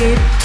[0.00, 0.39] Deep.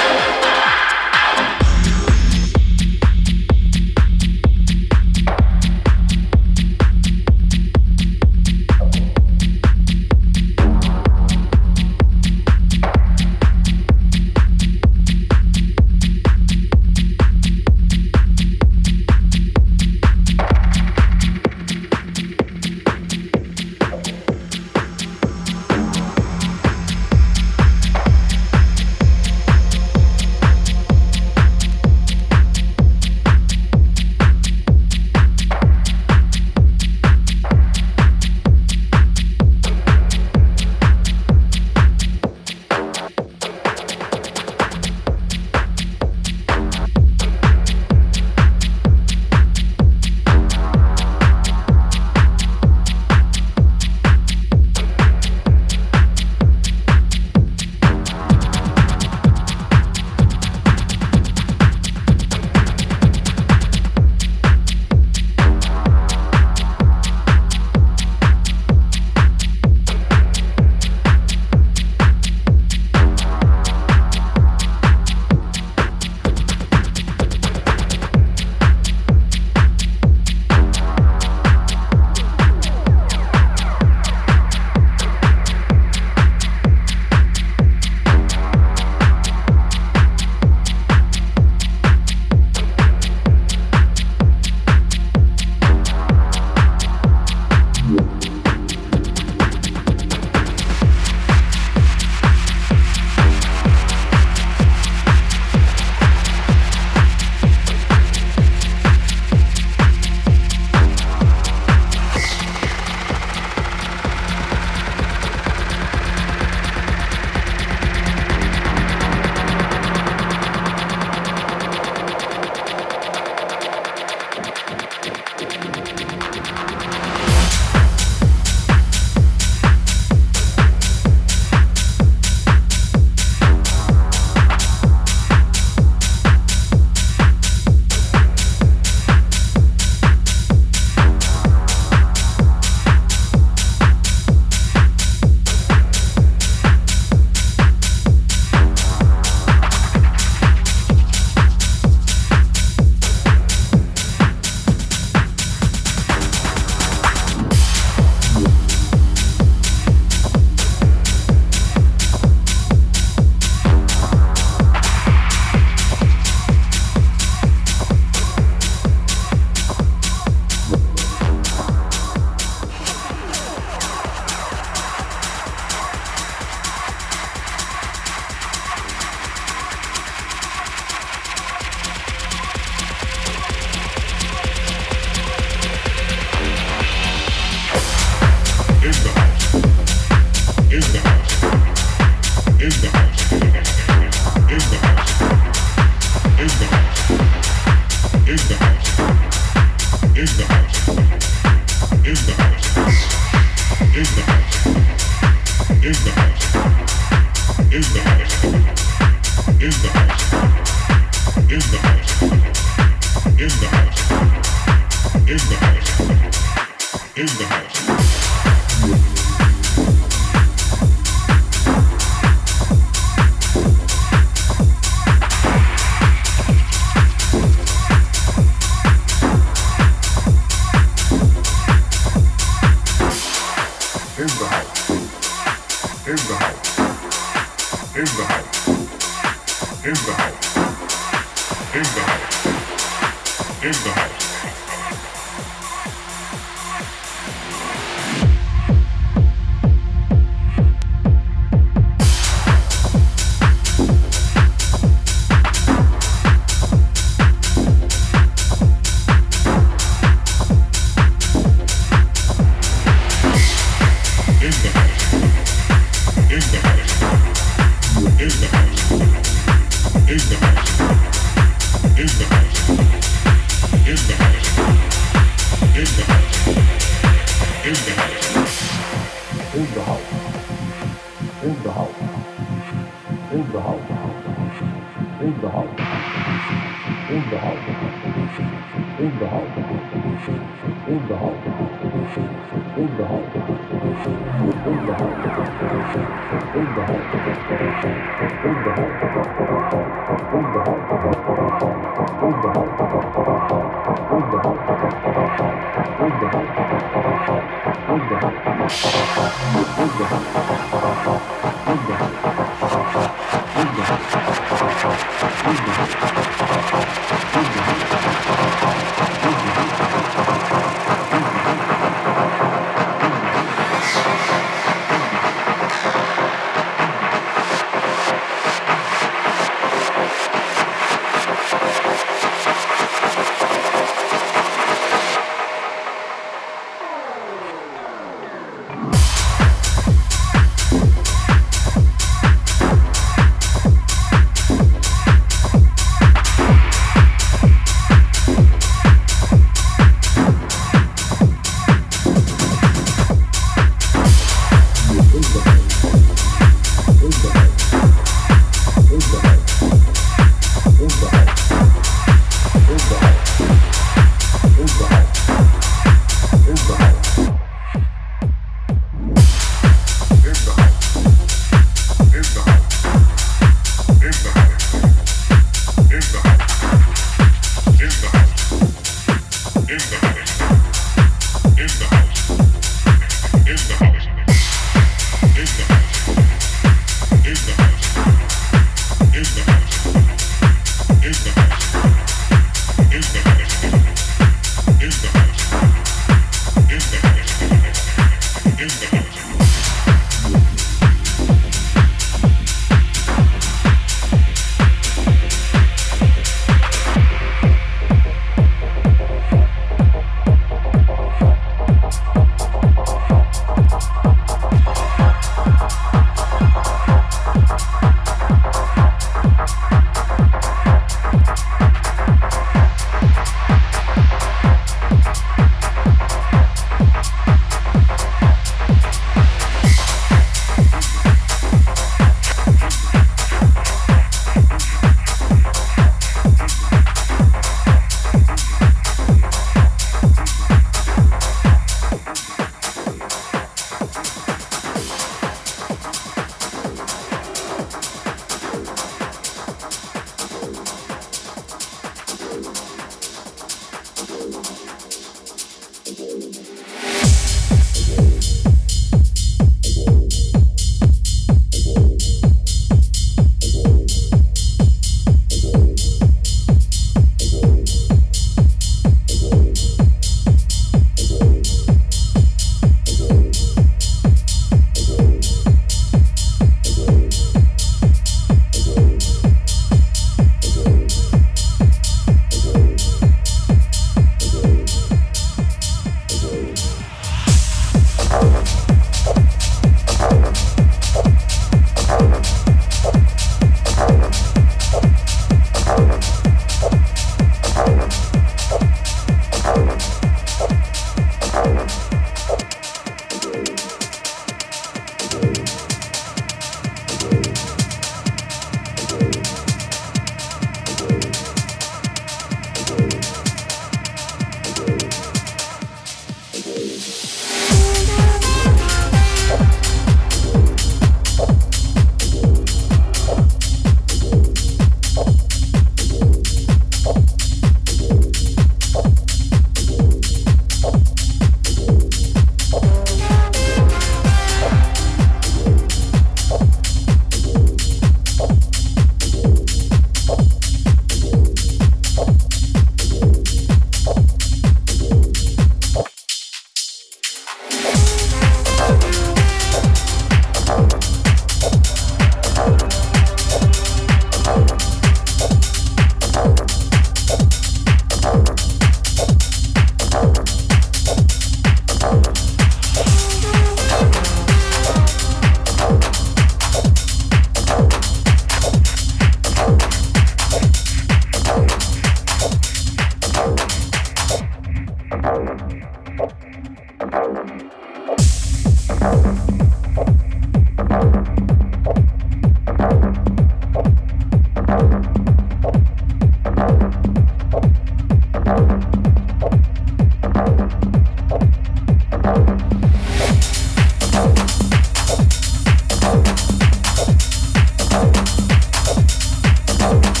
[599.71, 600.00] out.